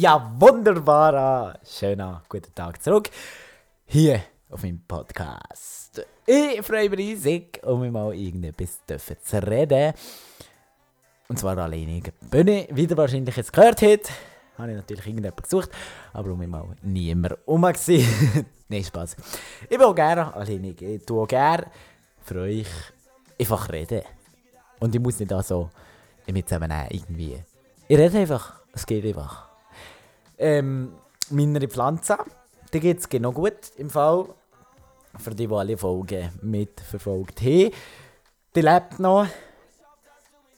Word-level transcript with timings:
Ja, 0.00 0.32
wunderbarer, 0.38 1.58
schöner 1.62 2.22
guten 2.26 2.54
Tag 2.54 2.82
zurück. 2.82 3.10
Hier 3.84 4.22
auf 4.48 4.62
meinem 4.62 4.80
Podcast. 4.88 6.06
Ich 6.24 6.62
freue 6.62 6.88
mich 6.88 6.98
riesig, 6.98 7.60
um 7.66 7.92
mal 7.92 8.14
irgendetwas 8.14 8.80
zu 9.22 9.46
reden. 9.46 9.92
Und 11.28 11.38
zwar 11.38 11.58
alleine. 11.58 12.00
Bin 12.30 12.48
ich 12.48 12.74
wieder 12.74 12.96
wahrscheinlich 12.96 13.36
jetzt 13.36 13.52
gehört 13.52 13.82
hat, 13.82 14.10
habe 14.56 14.70
ich 14.70 14.76
natürlich 14.76 15.06
irgendjemanden 15.06 15.42
gesucht, 15.42 15.70
aber 16.14 16.30
um 16.30 16.38
mich 16.38 16.48
mal 16.48 16.64
niemand 16.80 17.36
rum 17.46 17.60
gewesen. 17.60 18.46
Nein, 18.70 18.84
Spaß. 18.84 19.16
Ich 19.64 19.68
bin 19.68 19.82
auch 19.82 19.94
gerne 19.94 20.32
alleine. 20.32 20.70
Ich 20.70 21.04
tue 21.04 21.22
auch 21.22 21.28
gerne 21.28 21.66
für 22.24 22.40
euch 22.40 22.68
einfach 23.38 23.68
reden. 23.68 24.00
Und 24.78 24.94
ich 24.94 25.00
muss 25.02 25.20
nicht 25.20 25.30
auch 25.30 25.42
so 25.42 25.68
mit 26.26 26.48
zusammen 26.48 26.72
irgendwie. 26.88 27.42
Ich 27.86 27.98
rede 27.98 28.16
einfach. 28.16 28.62
Es 28.72 28.86
geht 28.86 29.04
einfach. 29.04 29.49
Ähm, 30.42 30.94
meine 31.28 31.68
Pflanze, 31.68 32.16
die 32.72 32.80
geht 32.80 33.00
es 33.00 33.08
genau 33.10 33.30
gut 33.30 33.72
im 33.76 33.90
Fall. 33.90 34.26
Für 35.18 35.34
die, 35.34 35.46
die 35.46 35.54
alle 35.54 35.76
Folgen 35.76 36.30
mitverfolgt 36.40 37.42
haben. 37.42 37.70
Die 38.54 38.60
lebt 38.60 38.98
noch. 38.98 39.26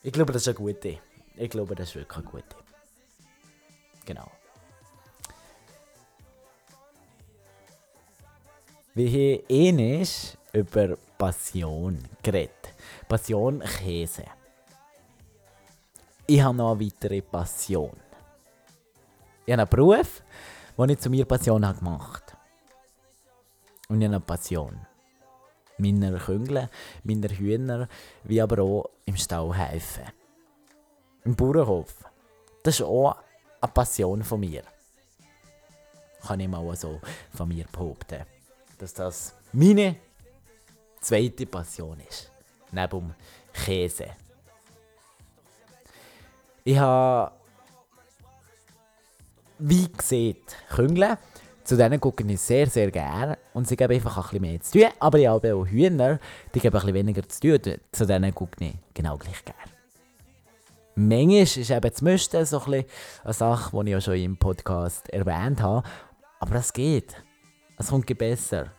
Ich 0.04 0.12
glaube, 0.12 0.32
das 0.32 0.42
ist 0.42 0.48
eine 0.48 0.54
gute. 0.54 0.98
Ich 1.34 1.50
glaube, 1.50 1.74
das 1.74 1.88
ist 1.88 1.96
wirklich 1.96 2.18
eine 2.18 2.30
gute. 2.30 2.56
Genau. 4.04 4.30
Wir 8.94 9.08
haben 9.08 9.44
ähnlich 9.48 10.38
über 10.52 10.96
Passion 11.18 11.98
geredet. 12.22 12.74
Passion 13.08 13.60
Käse. 13.60 14.26
Ich 16.26 16.40
habe 16.40 16.56
noch 16.56 16.72
eine 16.72 16.86
weitere 16.86 17.20
Passion. 17.20 17.96
Ich 19.44 19.52
habe 19.52 19.62
einen 19.62 19.70
Beruf, 19.70 20.22
den 20.78 20.90
ich 20.90 20.98
zu 20.98 21.10
mir 21.10 21.24
Passion 21.24 21.66
habe 21.66 21.78
gemacht 21.78 22.36
Und 23.88 24.00
ich 24.00 24.06
habe 24.06 24.16
eine 24.16 24.20
Passion. 24.20 24.86
Meiner 25.78 26.18
Küngel, 26.18 26.68
meiner 27.02 27.28
Hühner, 27.28 27.88
wie 28.24 28.40
aber 28.40 28.62
auch 28.62 28.90
im 29.04 29.16
Stall 29.16 29.52
helfen. 29.54 30.04
Im 31.24 31.34
Bauernhof. 31.34 32.04
Das 32.62 32.76
ist 32.76 32.82
auch 32.82 33.16
eine 33.60 33.72
Passion 33.72 34.22
von 34.22 34.40
mir. 34.40 34.62
Kann 36.24 36.40
ich 36.40 36.48
mal 36.48 36.76
so 36.76 37.00
von 37.34 37.48
mir 37.48 37.64
behaupten. 37.72 38.24
Dass 38.78 38.94
das 38.94 39.34
meine 39.52 39.96
zweite 41.00 41.46
Passion 41.46 41.98
ist. 42.08 42.30
Neben 42.70 42.90
dem 42.90 43.14
Käse. 43.52 44.10
Ich 46.64 46.78
habe, 46.78 47.32
wie 49.62 49.88
gesagt, 49.90 50.56
Küngel. 50.70 51.16
Zu 51.64 51.76
denen 51.76 52.00
gucke 52.00 52.24
ich 52.24 52.40
sehr, 52.40 52.66
sehr 52.66 52.90
gerne. 52.90 53.38
Und 53.54 53.68
sie 53.68 53.76
geben 53.76 53.94
einfach 53.94 54.16
ein 54.16 54.22
bisschen 54.22 54.40
mehr 54.40 54.60
zu 54.60 54.78
tun. 54.78 54.88
Aber 54.98 55.18
ich 55.18 55.28
habe 55.28 55.54
auch 55.54 55.66
Hühner, 55.66 56.18
die 56.52 56.60
geben 56.60 56.76
ein 56.76 56.80
bisschen 56.80 56.94
weniger 56.94 57.28
zu 57.28 57.40
tun. 57.40 57.76
Zu 57.92 58.06
denen 58.06 58.34
gucke 58.34 58.64
ich 58.64 58.74
genau 58.92 59.16
gleich 59.16 59.44
gerne. 59.44 59.60
Manchmal 60.94 61.42
ist 61.42 61.56
eben 61.56 61.80
das 61.80 62.02
Müssten 62.02 62.44
so 62.44 62.60
ein 62.64 62.84
eine 63.24 63.32
Sache, 63.32 63.70
die 63.76 63.90
ich 63.90 63.92
ja 63.92 64.00
schon 64.00 64.14
im 64.14 64.36
Podcast 64.36 65.08
erwähnt 65.10 65.62
habe. 65.62 65.86
Aber 66.40 66.56
es 66.56 66.72
geht. 66.72 67.14
Es 67.78 67.88
kommt 67.88 68.18
besser. 68.18 68.72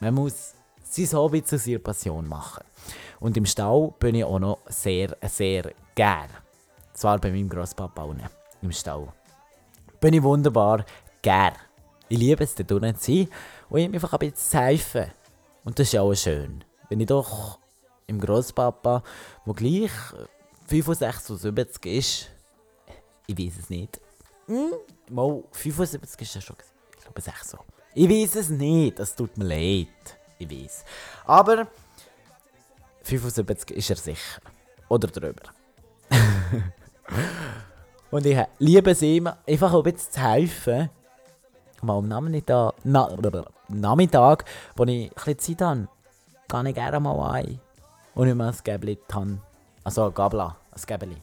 Man 0.00 0.14
muss 0.14 0.54
sein 0.82 1.12
Hobby 1.12 1.42
zu 1.42 1.56
seiner 1.56 1.78
Passion 1.78 2.28
machen. 2.28 2.64
Und 3.18 3.36
im 3.36 3.46
Stall 3.46 3.92
bin 3.98 4.14
ich 4.14 4.24
auch 4.24 4.38
noch 4.38 4.60
sehr, 4.66 5.16
sehr 5.22 5.72
gern. 5.94 6.28
Zwar 6.92 7.18
bei 7.18 7.30
meinem 7.30 7.48
Grosspapa 7.48 8.02
unten 8.02 8.28
im 8.62 8.72
Stall. 8.72 9.08
Bin 10.00 10.14
ich 10.14 10.22
wunderbar 10.22 10.84
gern. 11.20 11.52
Ich 12.08 12.18
liebe 12.18 12.42
es, 12.42 12.54
dort 12.54 12.72
unten 12.72 12.96
zu 12.96 13.12
sein 13.12 13.28
und 13.68 13.80
ihm 13.80 13.94
einfach 13.94 14.12
ein 14.14 14.18
bisschen 14.18 14.36
zu 14.36 14.58
helfen. 14.58 15.12
Und 15.64 15.78
das 15.78 15.88
ist 15.88 15.98
auch 15.98 16.14
schön. 16.14 16.64
Wenn 16.88 17.00
ich 17.00 17.06
doch 17.06 17.58
im 18.06 18.18
Grosspapa, 18.18 19.02
wo 19.44 19.52
gleich 19.52 19.90
65 20.66 21.30
oder 21.30 21.38
70 21.38 21.86
ist, 21.86 22.30
ich 23.26 23.38
weiß 23.38 23.58
es 23.60 23.70
nicht. 23.70 24.00
Hm? 24.46 24.72
Mal 25.10 25.44
75 25.52 26.20
ist 26.22 26.34
ja 26.34 26.40
schon, 26.40 26.56
ich 26.96 27.04
glaube 27.04 27.20
6 27.20 27.50
so. 27.50 27.58
Ich 27.94 28.08
weiß 28.08 28.36
es 28.36 28.48
nicht, 28.48 28.98
es 28.98 29.14
tut 29.14 29.36
mir 29.36 29.44
leid. 29.44 30.18
Ich 30.38 30.50
weiß. 30.50 30.84
Aber 31.26 31.68
75 33.02 33.76
ist 33.76 33.90
er 33.90 33.96
sicher. 33.96 34.40
Oder 34.88 35.08
drüber. 35.08 35.42
Und 38.10 38.26
ich 38.26 38.38
liebe 38.58 38.90
es 38.90 39.02
ihm, 39.02 39.28
einfach 39.46 39.72
ein 39.72 39.82
bisschen 39.84 40.12
zu 40.12 40.20
helfen. 40.20 40.90
Mal 41.82 41.96
am 41.96 42.08
Nachmittag, 42.08 42.74
na, 42.84 43.08
Nachmittag, 43.68 44.44
wo 44.76 44.84
ich 44.84 45.10
ein 45.26 45.38
Zeit 45.38 45.62
habe, 45.62 45.88
gehe 46.48 46.68
ich 46.68 46.74
gerne 46.74 47.00
mal 47.00 47.34
ein. 47.34 47.60
Und 48.14 48.28
ich 48.28 48.34
mal 48.34 48.48
ein 48.48 48.56
Gäbli 48.62 48.98
habe. 49.12 49.38
Also 49.84 50.06
ein 50.06 50.14
Gabla, 50.14 50.56
ein 50.72 50.82
Gäbli. 50.86 51.16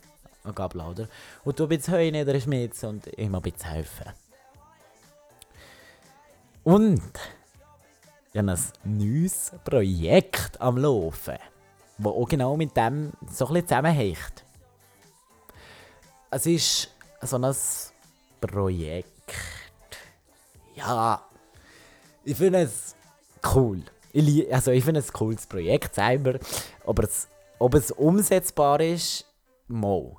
Ein 0.46 0.56
Gabla, 0.56 0.90
oder? 0.90 1.08
Und 1.44 1.59
du 1.59 1.64
ein 1.64 1.70
bisschen 1.70 1.94
Heu 1.94 2.09
niederschmitz 2.09 2.84
und 2.84 3.06
ich 3.08 3.30
mal 3.30 3.40
ein 3.40 3.42
bisschen 3.44 3.69
helfen. 3.69 4.14
Und 6.64 7.02
ich 8.31 8.40
habe 8.40 8.52
ein 8.52 8.59
neues 8.84 9.52
Projekt 9.64 10.59
am 10.62 10.78
Laufen, 10.78 11.38
das 11.98 12.08
auch 12.14 12.28
genau 12.28 12.56
mit 12.56 12.75
dem 12.78 13.12
so 13.30 13.48
ein 13.48 13.54
bisschen 13.54 13.68
zusammenhängt. 13.68 14.47
Es 16.30 16.46
ist 16.46 16.90
so 17.22 17.38
ein 17.38 17.56
Projekt. 18.42 19.34
Ja, 20.76 21.26
ich 22.26 22.36
finde 22.36 22.64
es 22.64 22.96
cool. 23.56 23.82
Ich, 24.12 24.54
also 24.54 24.72
ich 24.72 24.84
finde 24.84 25.00
es 25.00 25.10
ein 25.10 25.14
cooles 25.14 25.48
Projekt 25.48 25.96
selber, 25.96 26.38
aber 26.86 27.04
es, 27.06 27.30
ob 27.60 27.76
es 27.76 27.92
umsetzbar 27.92 28.82
ist, 28.82 29.26
mal. 29.68 30.18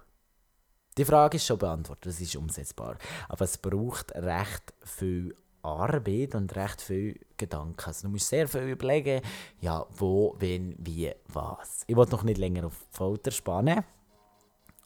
Die 0.97 1.05
Frage 1.05 1.37
ist 1.37 1.45
schon 1.45 1.59
beantwortet, 1.59 2.07
es 2.07 2.21
ist 2.23 2.37
umsetzbar. 2.37 2.97
Aber 3.29 3.45
es 3.45 3.59
braucht 3.59 4.13
recht 4.15 4.73
viel 4.83 5.37
Arbeit 5.61 6.35
und 6.35 6.57
recht 6.57 6.81
viel 6.81 7.21
Gedanken. 7.37 7.85
Also 7.85 8.09
du 8.09 8.13
musst 8.13 8.29
sehr 8.29 8.49
viel 8.49 8.63
überlegen, 8.63 9.21
ja, 9.61 9.85
wo, 9.91 10.35
wen, 10.39 10.75
wie, 10.79 11.13
was. 11.27 11.83
Ich 11.87 11.97
wollte 11.97 12.13
noch 12.13 12.23
nicht 12.23 12.39
länger 12.39 12.67
auf 12.67 12.79
die 12.79 12.97
Folter 12.97 13.31
spannen. 13.31 13.85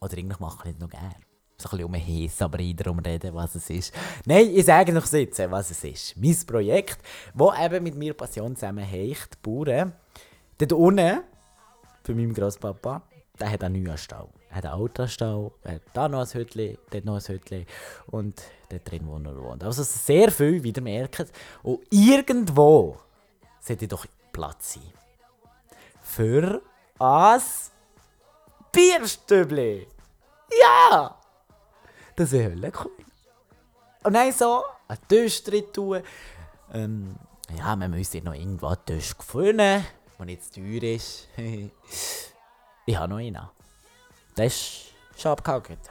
Oder 0.02 0.18
eigentlich 0.18 0.40
mache 0.40 0.58
ich 0.58 0.64
nicht 0.66 0.80
noch 0.80 0.90
gerne. 0.90 1.14
So 1.56 1.68
ein 1.68 1.70
bisschen 1.70 1.84
um 1.84 1.94
Hess, 1.94 2.42
aber 2.42 2.58
darum 2.58 2.98
reden, 2.98 3.32
was 3.34 3.54
es 3.54 3.70
ist. 3.70 3.94
Nein, 4.26 4.50
ich 4.52 4.64
sage 4.64 4.92
noch 4.92 5.06
sitzen, 5.06 5.48
was 5.50 5.70
es 5.70 5.84
ist. 5.84 6.16
Mein 6.16 6.36
Projekt, 6.44 6.98
das 7.32 7.60
eben 7.60 7.84
mit 7.84 7.94
mir 7.94 8.12
Passion 8.14 8.56
zusammenhängt, 8.56 9.40
Bauern. 9.42 9.92
Dort 10.58 10.72
unten, 10.72 11.20
für 12.02 12.14
meinen 12.16 12.34
Grosspapa, 12.34 13.02
der 13.38 13.50
hat 13.52 13.62
einen 13.62 13.84
neuen 13.84 13.96
Stall. 13.96 14.28
Er 14.50 14.56
hat 14.56 14.66
einen 14.66 14.74
Autostall, 14.74 15.52
er 15.62 15.74
hat 15.74 15.82
da 15.92 16.08
noch 16.08 16.20
ein 16.20 16.26
Hütchen, 16.26 16.78
dort 16.90 17.04
noch 17.04 17.14
ein 17.14 17.22
Hütchen 17.22 17.66
und 18.08 18.42
dort 18.70 18.90
drin, 18.90 19.02
wo 19.06 19.16
er 19.18 19.40
wohnt. 19.40 19.62
Also 19.62 19.84
sehr 19.84 20.32
viel, 20.32 20.64
wie 20.64 20.72
ihr 20.72 20.82
merkt. 20.82 21.32
Und 21.62 21.80
irgendwo 21.90 22.98
sollte 23.60 23.86
doch 23.86 24.04
Platz 24.32 24.74
sein. 24.74 24.82
Für 26.02 26.60
ein 26.98 27.40
Bierstübli. 28.72 29.86
Ja! 30.60 31.20
Das 32.16 32.32
wäre 32.32 32.52
Hölle 32.52 32.72
cool. 32.82 32.92
Und 34.02 34.14
dann 34.14 34.32
so 34.32 34.64
einen 34.88 34.98
Tisch 35.08 35.44
drin 35.44 35.64
tun. 35.72 36.02
Ähm, 36.72 37.14
ja, 37.56 37.76
man 37.76 37.90
müsste 37.90 38.22
noch 38.22 38.34
irgendwo 38.34 38.68
einen 38.68 38.84
Tisch 38.86 39.14
finden, 39.18 39.84
der 40.18 40.26
nicht 40.26 40.44
zu 40.44 40.60
teuer 40.60 40.94
ist. 40.94 41.28
ich 42.86 42.96
habe 42.96 43.08
noch 43.08 43.18
einen. 43.18 43.48
Das 44.34 44.46
ist 44.46 44.94
schon 45.16 45.32
abgehakt. 45.32 45.90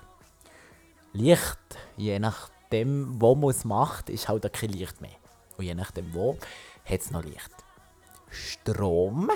Licht, 1.14 1.60
je 1.98 2.18
nachdem, 2.18 3.22
wo 3.22 3.36
man 3.36 3.52
es 3.52 3.64
macht, 3.64 4.10
ist 4.10 4.28
halt 4.28 4.52
kein 4.54 4.70
Licht 4.70 5.02
mehr. 5.02 5.18
Und 5.58 5.66
je 5.66 5.76
nachdem 5.76 6.12
wo, 6.14 6.38
hat 6.84 7.00
es 7.00 7.12
noch 7.12 7.24
Licht. 7.24 7.52
Strom 8.30 9.30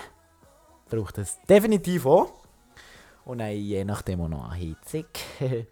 braucht 0.90 1.20
es 1.20 1.40
definitiv 1.48 2.06
auch. 2.08 2.45
Und 3.26 3.40
dann 3.40 3.52
je 3.52 3.84
nachdem 3.84 4.22
auch 4.22 4.28
noch 4.28 4.52
eine 4.52 4.62
Heizung. 4.62 5.06
Und 5.40 5.68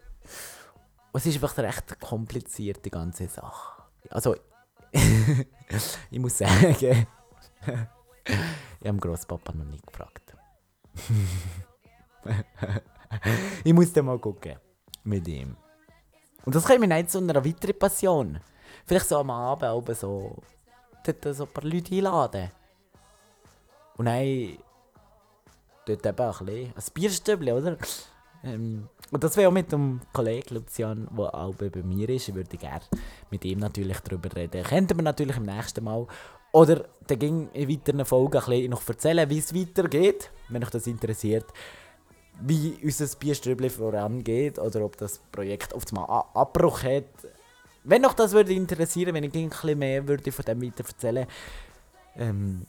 es 1.13 1.25
ist 1.25 1.35
einfach 1.35 1.57
recht 1.57 2.00
kompliziert, 2.00 2.83
die 2.83 2.89
ganze 2.89 3.27
Sache. 3.27 3.83
Also, 4.09 4.35
ich 6.11 6.19
muss 6.19 6.38
sagen, 6.38 6.75
ich 6.79 7.05
habe 8.88 8.97
Grosspapa 8.97 9.53
noch 9.53 9.65
nicht 9.65 9.85
gefragt. 9.85 10.35
ich 13.63 13.73
muss 13.73 13.94
dann 13.94 14.06
mal 14.06 14.19
gucken. 14.19 14.57
Mit 15.06 15.27
ihm. 15.27 15.57
Und 16.45 16.56
das 16.56 16.63
kommt 16.63 16.79
mir 16.79 16.88
nicht 16.88 17.11
zu 17.11 17.19
einer 17.19 17.44
weiteren 17.44 17.77
Passion. 17.77 18.39
Vielleicht 18.85 19.07
so 19.07 19.17
am 19.17 19.29
Abend 19.29 19.71
oben 19.71 19.95
so 19.95 20.41
dort 21.06 21.35
so 21.35 21.44
ein 21.44 21.53
paar 21.53 21.63
Leute 21.63 21.95
einladen. 21.95 22.51
Und 23.97 24.06
dann 24.06 24.57
dort 25.85 26.06
eben 26.06 26.19
ein 26.19 26.45
bisschen 26.45 26.74
ein 26.75 26.94
Bierstübli, 26.94 27.51
oder? 27.51 27.77
Ähm, 28.44 28.89
und 29.12 29.24
das 29.24 29.38
wäre 29.38 29.47
auch 29.47 29.53
mit 29.53 29.71
dem 29.71 30.01
Kollegen 30.12 30.56
Lucian, 30.56 31.07
der 31.18 31.35
auch 31.35 31.53
bei 31.56 31.69
mir 31.83 32.09
ist. 32.09 32.30
Ich 32.30 32.35
würde 32.35 32.57
gerne 32.57 32.81
mit 33.30 33.45
ihm 33.45 33.59
natürlich 33.59 34.00
darüber 34.00 34.35
reden. 34.35 34.63
Könnten 34.63 34.97
wir 34.97 35.03
natürlich 35.03 35.38
im 35.38 35.44
nächsten 35.44 35.83
Mal. 35.83 36.07
Oder 36.51 36.85
dann 37.07 37.19
ging 37.19 37.50
in 37.53 37.69
weiteren 37.69 38.06
Folgen 38.06 38.41
ein 38.41 38.69
noch 38.69 38.88
erzählen, 38.88 39.30
wie 39.30 39.39
es 39.39 39.56
weitergeht, 39.56 40.30
wenn 40.50 40.63
euch 40.63 40.69
das 40.69 40.88
interessiert. 40.88 41.45
Wie 42.41 42.77
unser 42.83 43.07
Bierstübli 43.18 43.69
vorangeht 43.69 44.59
oder 44.59 44.83
ob 44.83 44.97
das 44.97 45.19
Projekt 45.31 45.74
auf 45.74 45.83
einmal 45.91 46.25
Abbruch 46.33 46.83
hat. 46.83 47.06
Wenn 47.83 48.06
euch 48.06 48.13
das 48.13 48.33
würde 48.33 48.53
interessieren, 48.53 49.13
wenn 49.13 49.24
ich 49.24 49.33
ein 49.35 49.50
bisschen 49.50 49.80
mehr 49.80 50.07
würde 50.07 50.31
von 50.31 50.45
dem 50.45 50.62
weiter 50.62 50.85
erzählen 50.85 51.27
ähm, 52.15 52.65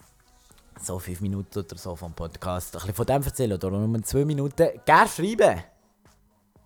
so 0.81 0.99
fünf 0.99 1.21
Minuten 1.21 1.59
oder 1.59 1.77
so 1.77 1.97
vom 1.97 2.13
Podcast 2.13 2.75
ein 2.75 2.81
bisschen 2.81 2.95
von 2.95 3.07
dem 3.07 3.23
erzählen 3.23 3.53
oder 3.53 3.71
nur 3.71 4.03
zwei 4.03 4.25
Minuten, 4.25 4.69
gerne 4.85 5.09
schreiben. 5.09 5.63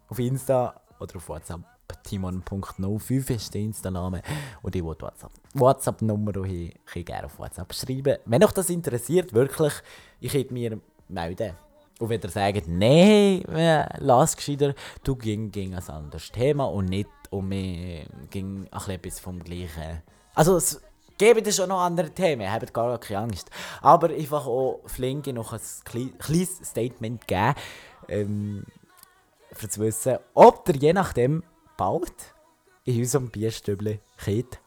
Auf 0.09 0.19
Insta 0.19 0.81
oder 0.99 1.17
auf 1.17 1.29
WhatsApp. 1.29 1.61
Timon.05 2.03 3.35
ist 3.35 3.55
der 3.55 3.61
Insta-Name. 3.63 4.23
Und 4.63 4.75
ich 4.75 4.83
will 4.83 4.97
WhatsApp. 4.99 5.31
WhatsApp-Nummer 5.55 6.45
hier, 6.45 6.73
kann 6.85 7.05
gerne 7.05 7.27
auf 7.27 7.39
WhatsApp 7.39 7.73
schreiben. 7.75 8.19
Wenn 8.25 8.45
euch 8.45 8.53
das 8.53 8.71
interessiert, 8.71 9.33
wirklich, 9.33 9.73
ich 10.21 10.33
hätte 10.33 10.53
mir 10.53 10.81
melden. 11.09 11.55
Und 11.99 12.09
wenn 12.09 12.21
ihr 12.21 12.31
sagt, 12.31 12.69
nein, 12.69 13.43
lass 13.99 14.37
gescheiter, 14.37 14.75
du 15.03 15.17
ging, 15.17 15.51
ging 15.51 15.75
ein 15.75 15.89
anderes 15.89 16.31
Thema 16.31 16.65
und 16.65 16.87
nicht 16.87 17.09
um 17.31 17.49
mich 17.49 18.07
ging 18.31 18.69
ein 18.71 18.91
etwas 18.91 19.21
vom 19.21 19.43
gleichen. 19.43 20.03
Also 20.35 20.61
gebe 21.19 21.43
dir 21.43 21.53
schon 21.53 21.69
noch 21.69 21.81
andere 21.81 22.11
Themen, 22.11 22.51
habt 22.51 22.73
gar 22.73 22.99
keine 22.99 23.21
Angst. 23.21 23.51
Aber 23.83 24.09
einfach 24.09 24.47
auch 24.47 24.81
Flinke 24.87 25.33
noch 25.33 25.53
ein 25.53 25.61
kleines 26.19 26.59
Statement 26.65 27.27
geben, 27.27 27.55
ähm, 28.09 28.65
für 29.53 29.69
zu 29.69 29.81
wissen, 29.81 30.19
ob 30.35 30.69
ihr 30.69 30.77
je 30.77 30.93
nachdem 30.93 31.43
bald 31.77 32.35
in 32.85 32.99
unserem 33.01 33.31
Bierstübli 33.31 34.01
könnt 34.25 34.61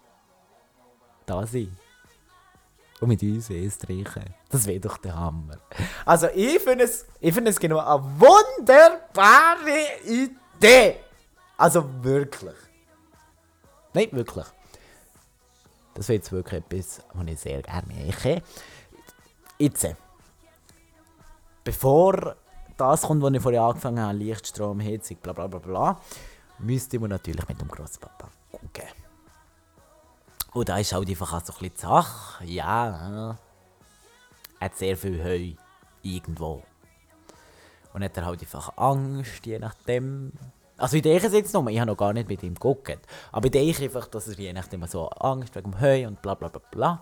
da 1.25 1.45
sein 1.48 1.75
und 3.00 3.07
mit 3.07 3.24
uns 3.24 3.50
Eis 3.50 3.77
trinken. 3.77 4.36
Das 4.50 4.65
wäre 4.65 4.80
doch 4.80 4.97
der 4.97 5.15
Hammer. 5.15 5.57
Also 6.06 6.27
ich 6.36 6.59
finde 6.59 6.86
es, 6.86 7.06
find 7.19 7.47
es 7.47 7.59
genau 7.59 7.80
eine 7.80 8.04
wunderbare 8.19 10.01
Idee. 10.06 10.97
Also 11.57 11.83
wirklich. 12.04 12.56
Nein, 13.94 14.09
wirklich. 14.12 14.45
Das 15.94 16.08
wäre 16.08 16.18
jetzt 16.18 16.32
wirklich 16.32 16.64
etwas, 16.64 17.02
was 17.14 17.28
ich 17.28 17.40
sehr 17.40 17.62
gerne 17.62 17.94
mache. 17.94 18.42
Jetzt, 19.58 19.96
bevor 21.64 22.36
das 22.78 23.02
kommt, 23.04 23.22
was 23.22 23.34
ich 23.34 23.42
vorher 23.42 23.64
angefangen 23.64 24.00
habe, 24.00 24.18
Lichtstrom, 24.18 24.82
Heizung, 24.82 25.18
bla 25.18 25.34
bla 25.34 25.48
bla 25.48 25.60
bla, 25.60 26.02
müsste 26.60 27.00
man 27.00 27.10
natürlich 27.10 27.48
mit 27.48 27.60
dem 27.62 27.68
Grosspapa 27.68 28.30
gucken. 28.52 28.88
Und 30.54 30.70
da 30.70 30.78
ist 30.78 30.94
halt 30.94 31.08
einfach 31.08 31.34
auch 31.34 31.46
so 31.46 31.54
ein 31.54 31.60
bisschen 31.60 31.76
die 31.76 31.82
Sache, 31.82 32.46
ja, 32.46 33.38
er 34.60 34.66
hat 34.66 34.76
sehr 34.78 34.98
viel 34.98 35.24
Heu 35.24 35.54
irgendwo. 36.02 36.64
Und 37.94 38.04
hat 38.04 38.18
er 38.18 38.26
halt 38.26 38.42
einfach 38.42 38.78
Angst, 38.78 39.46
je 39.46 39.60
nachdem, 39.60 40.32
also 40.81 40.98
ich 40.98 41.04
denke 41.04 41.28
es 41.28 41.33
jetzt 41.33 41.54
noch, 41.54 41.68
ich 41.68 41.80
habe 41.80 41.92
noch 41.92 41.98
gar 41.98 42.12
nicht 42.12 42.28
mit 42.28 42.42
ihm 42.42 42.56
geguckt. 42.56 42.98
Aber 43.31 43.45
ich 43.45 43.51
denke 43.51 43.83
einfach, 43.83 44.07
dass 44.07 44.28
er 44.28 44.33
je 44.33 44.51
nachdem 44.51 44.86
so 44.88 45.10
Angst 45.10 45.56
wegen 45.56 45.72
dem 45.72 45.80
Heu 45.80 46.07
und 46.07 46.22
bla 46.24 46.33
bla 46.33 46.48
bla 46.48 46.62
bla. 46.72 47.01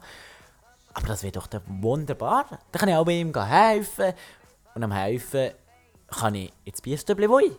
Aber 0.94 1.08
das 1.08 1.24
wäre 1.24 1.32
doch 1.32 1.48
wunderbar. 1.68 2.46
Dann 2.50 2.80
kann 2.80 2.90
ich 2.90 2.96
auch 2.96 3.06
bei 3.06 3.14
ihm 3.14 3.34
helfen. 3.34 4.14
Und 4.76 4.84
am 4.84 4.92
helfen 4.92 5.52
kann 6.08 6.36
ich 6.36 6.52
ins 6.66 6.82
Bierstübli 6.82 7.30
wohnen. 7.30 7.52
Und 7.52 7.58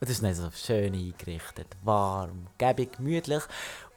das 0.00 0.10
ist 0.10 0.22
dann 0.24 0.34
so 0.34 0.50
schön 0.50 0.92
eingerichtet, 0.92 1.68
warm, 1.84 2.48
gäbig, 2.58 2.96
gemütlich. 2.96 3.42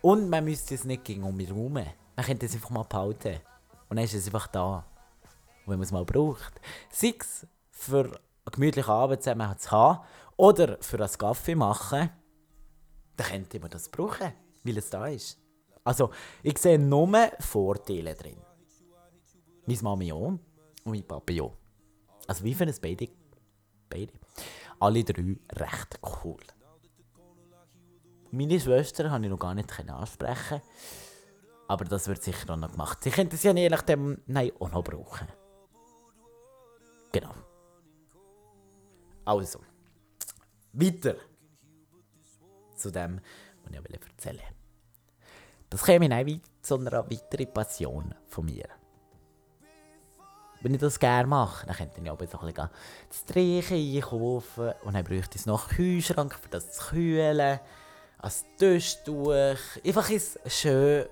Und 0.01 0.29
man 0.29 0.45
müsste 0.45 0.75
es 0.75 0.83
nicht 0.83 1.03
gegen 1.03 1.23
um 1.23 1.35
mich 1.35 1.47
herum. 1.47 1.73
Man 1.73 2.25
könnte 2.25 2.45
es 2.45 2.53
einfach 2.53 2.69
mal 2.69 2.83
behalten. 2.83 3.39
Und 3.89 3.97
dann 3.97 4.05
ist 4.05 4.13
es 4.13 4.27
einfach 4.27 4.47
da, 4.47 4.85
wenn 5.65 5.79
man 5.79 5.83
es 5.83 5.91
mal 5.91 6.05
braucht. 6.05 6.61
Sei 6.91 7.15
es 7.19 7.47
für 7.71 8.05
eine 8.05 8.51
gemütliche 8.51 8.91
Abend 8.91 9.23
zusammen 9.23 9.57
zu 9.57 9.71
haben 9.71 9.99
oder 10.39 10.77
für 10.79 10.97
das 10.97 11.17
Kaffee 11.17 11.53
machen, 11.53 12.09
dann 13.17 13.27
könnte 13.27 13.59
man 13.59 13.69
das 13.69 13.89
brauchen, 13.89 14.31
weil 14.63 14.77
es 14.77 14.89
da 14.89 15.07
ist. 15.07 15.37
Also, 15.83 16.11
ich 16.41 16.57
sehe 16.57 16.79
nur 16.79 17.09
Vorteile 17.39 18.15
drin. 18.15 18.37
Meine 19.65 19.81
Mami 19.81 20.13
auch 20.13 20.27
und 20.27 20.41
mein 20.85 21.03
Papa 21.03 21.33
auch. 21.41 21.57
Also, 22.25 22.45
wie 22.45 22.53
finden 22.53 22.71
es 22.71 22.79
beide? 22.79 23.09
Beide. 23.89 24.13
Alle 24.79 25.03
drei 25.03 25.35
recht 25.51 25.99
cool. 26.23 26.39
Meine 28.31 28.59
Schwester 28.61 29.09
kann 29.09 29.23
ich 29.25 29.29
noch 29.29 29.39
gar 29.39 29.53
nicht 29.53 29.89
ansprechen. 29.89 30.61
Aber 31.67 31.83
das 31.83 32.07
wird 32.07 32.23
sicher 32.23 32.55
noch 32.55 32.71
gemacht. 32.71 33.03
Sie 33.03 33.11
könnten 33.11 33.35
es 33.35 33.43
ja 33.43 33.53
je 33.53 33.67
nachdem 33.67 34.21
nein, 34.25 34.51
auch 34.57 34.71
noch 34.71 34.85
brauchen. 34.85 35.27
Genau. 37.11 37.33
Also. 39.25 39.59
Weiter 40.79 41.15
zu 42.75 42.91
dem, 42.91 43.21
was 43.63 43.71
ich 43.73 44.01
erzählen 44.01 44.37
wollte. 44.37 44.53
Das 45.69 45.83
käme 45.83 46.09
dann 46.09 46.25
wie 46.25 46.41
zu 46.61 46.75
einer 46.75 47.09
weiteren 47.09 47.53
Passion 47.53 48.15
von 48.27 48.45
mir. 48.45 48.67
Wenn 50.61 50.73
ich 50.73 50.81
das 50.81 50.99
gerne 50.99 51.27
mache, 51.27 51.65
dann 51.65 51.75
könnte 51.75 52.01
ich 52.01 52.09
aber 52.09 52.27
so 52.27 52.37
ein 52.39 52.47
bisschen 52.47 52.69
das 53.07 53.19
Streichen 53.19 53.77
einkaufen 53.77 54.73
und 54.83 54.93
dann 54.93 55.05
bräuchte 55.05 55.37
ich 55.37 55.45
noch 55.45 55.69
Kühlschrank, 55.69 56.33
für 56.33 56.49
das 56.49 56.73
zu 56.73 56.89
kühlen, 56.89 57.59
als 58.17 58.45
Tischtuch, 58.57 59.55
einfach 59.85 60.09
ein 60.09 60.21
schön 60.47 61.05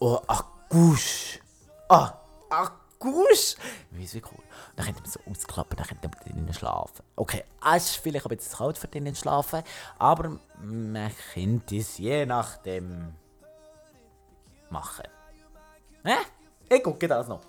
Oh, 0.00 0.20
ein 0.26 0.38
Gusch! 0.68 1.40
Ah, 1.88 2.12
ein 2.50 2.68
Gusch! 2.98 3.56
Wie 3.92 4.06
cool? 4.16 4.42
Dann 4.74 4.86
könnte 4.86 5.00
man 5.02 5.10
so 5.10 5.20
ausklappen, 5.30 5.76
dann 5.76 5.86
könnte 5.86 6.08
man 6.08 6.18
drinnen 6.20 6.52
schlafen. 6.52 7.04
Okay, 7.14 7.44
es 7.74 7.90
ist 7.90 7.96
vielleicht 7.96 8.26
ein 8.26 8.36
bisschen 8.36 8.58
kalt 8.58 8.76
für 8.76 8.88
drinnen 8.88 9.14
schlafen, 9.14 9.62
aber 9.98 10.38
man 10.60 11.12
könnte 11.32 11.76
es 11.76 11.98
je 11.98 12.26
nachdem 12.26 13.14
machen. 14.70 15.06
Hä? 16.04 16.16
Ich 16.68 16.82
gucke 16.82 17.06
das 17.06 17.28
noch. 17.28 17.42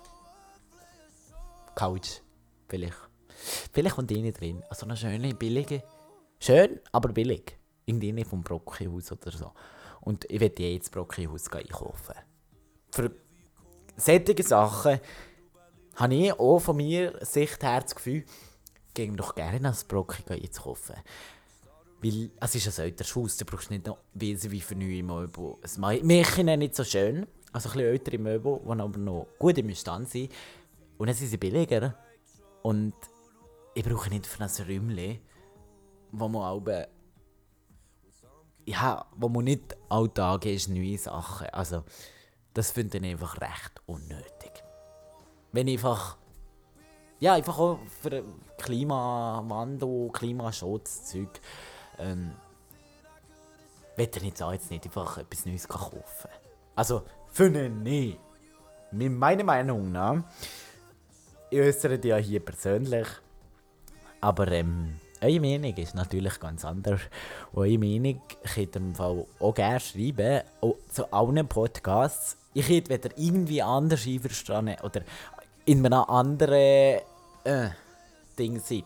Couch, 1.74 2.20
vielleicht. 2.68 2.96
Vielleicht 3.72 3.96
kommt 3.96 4.10
nicht 4.10 4.40
drin. 4.40 4.62
Also 4.68 4.86
eine 4.86 4.96
schöne, 4.96 5.34
billige. 5.34 5.82
Schön, 6.38 6.80
aber 6.92 7.10
billig. 7.12 7.58
Irgendwie 7.86 8.24
vom 8.24 8.42
Brockenhaus 8.42 9.12
oder 9.12 9.30
so. 9.30 9.52
Und 10.00 10.30
ich 10.30 10.40
werde 10.40 10.62
jetzt 10.62 10.92
Brockenhaus 10.92 11.50
einkaufen. 11.52 12.14
Für 12.92 13.10
solche 13.96 14.42
Sachen 14.42 15.00
habe 16.00 16.14
ich 16.14 16.32
auch 16.32 16.58
von 16.58 16.76
mir 16.76 17.14
Sicht 17.20 17.62
her 17.62 17.82
das 17.82 17.94
Gefühl, 17.94 18.24
gehen 18.94 19.16
doch 19.16 19.34
gerne 19.34 19.68
als 19.68 19.84
Brocken 19.84 20.24
einzukaufen. 20.28 20.96
Weil 22.02 22.30
es 22.40 22.54
ist 22.54 22.78
ein 22.78 22.86
älteres 22.86 23.14
Haus, 23.14 23.36
da 23.36 23.44
brauchst 23.44 23.68
du 23.68 23.74
nicht 23.74 23.86
noch 23.86 23.98
Wiese 24.14 24.50
wie 24.50 24.62
für 24.62 24.74
neue 24.74 25.02
Möbel. 25.02 25.56
Es 25.60 25.76
mache 25.76 25.96
ich 25.96 26.02
nicht 26.02 26.74
so 26.74 26.84
schön, 26.84 27.26
also 27.52 27.68
ein 27.68 27.74
bisschen 27.74 27.90
ältere 27.90 28.18
Möbel, 28.18 28.60
die 28.64 28.80
aber 28.80 28.98
noch 28.98 29.26
gut 29.38 29.58
im 29.58 29.74
Stand 29.74 30.08
sind. 30.08 30.32
Und 30.96 31.08
dann 31.08 31.14
sind 31.14 31.28
sie 31.28 31.36
billiger. 31.36 31.94
Und 32.62 32.94
ich 33.74 33.84
brauche 33.84 34.08
nicht 34.08 34.26
für 34.26 34.42
ein 34.42 34.50
Räumchen, 34.50 35.20
wo 36.12 36.28
man 36.28 36.42
auch 36.42 36.86
ja, 38.64 39.06
wo 39.16 39.28
man 39.28 39.44
nicht 39.44 39.76
alltag 39.90 40.46
ist, 40.46 40.68
neue 40.68 40.96
Sachen. 40.96 41.48
Also, 41.48 41.84
das 42.54 42.70
finde 42.70 42.98
ich 42.98 43.04
einfach 43.04 43.40
recht 43.40 43.82
unnötig 43.86 44.39
wenn 45.52 45.68
ich 45.68 45.78
einfach. 45.78 46.16
Ja, 47.18 47.34
einfach 47.34 47.58
auch 47.58 47.78
für 48.00 48.24
Klimawandel, 48.56 50.10
Klimaschutz, 50.12 51.04
Zeug. 51.04 51.40
Ähm, 51.98 52.32
will 53.96 54.08
ich 54.14 54.22
jetzt 54.22 54.42
auch 54.42 54.52
jetzt 54.52 54.70
nicht 54.70 54.86
einfach 54.86 55.18
etwas 55.18 55.44
Neues 55.44 55.68
kaufen. 55.68 56.30
Also, 56.74 57.02
finde 57.30 57.66
ich 57.66 57.72
nicht. 57.72 58.18
Mit 58.92 59.12
meiner 59.12 59.44
Meinung 59.44 59.92
nach. 59.92 60.22
Ich 61.50 61.60
äußere 61.60 61.98
die 61.98 62.08
ja 62.08 62.16
hier 62.16 62.40
persönlich. 62.40 63.06
Aber 64.20 64.48
ähm, 64.48 64.98
eure 65.20 65.40
Meinung 65.40 65.76
ist 65.76 65.94
natürlich 65.94 66.40
ganz 66.40 66.64
anders. 66.64 67.00
Und 67.52 67.62
eure 67.62 67.78
Meinung 67.78 68.22
könnt 68.54 68.76
ihr 68.76 68.80
im 68.80 68.94
Fall 68.94 69.26
auch 69.38 69.54
gerne 69.54 69.80
schreiben. 69.80 70.42
Auch 70.60 70.76
zu 70.88 71.12
allen 71.12 71.46
Podcasts. 71.46 72.36
Ich 72.54 72.68
hätte, 72.68 72.94
ihr 72.94 73.18
irgendwie 73.18 73.62
anders 73.62 74.06
einverstanden 74.06 74.76
oder 74.82 75.02
in 75.64 75.84
einem 75.84 76.04
anderen 76.04 77.00
äh, 77.44 77.68
Ding 78.38 78.58
seid. 78.60 78.84